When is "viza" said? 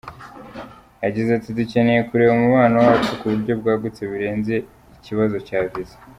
5.69-5.97